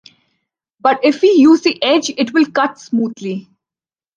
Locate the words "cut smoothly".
2.47-3.47